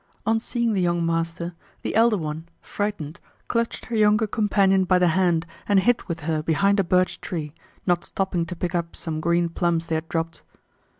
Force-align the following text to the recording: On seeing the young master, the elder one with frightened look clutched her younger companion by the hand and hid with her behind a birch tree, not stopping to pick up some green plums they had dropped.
On 0.25 0.39
seeing 0.39 0.73
the 0.73 0.81
young 0.81 1.05
master, 1.05 1.53
the 1.83 1.93
elder 1.93 2.17
one 2.17 2.45
with 2.47 2.53
frightened 2.67 3.19
look 3.23 3.47
clutched 3.47 3.85
her 3.85 3.95
younger 3.95 4.25
companion 4.25 4.83
by 4.83 4.97
the 4.97 5.09
hand 5.09 5.45
and 5.67 5.79
hid 5.79 6.01
with 6.07 6.21
her 6.21 6.41
behind 6.41 6.79
a 6.79 6.83
birch 6.83 7.21
tree, 7.21 7.53
not 7.85 8.03
stopping 8.03 8.47
to 8.47 8.55
pick 8.55 8.73
up 8.73 8.95
some 8.95 9.21
green 9.21 9.47
plums 9.47 9.85
they 9.85 9.93
had 9.95 10.09
dropped. 10.09 10.41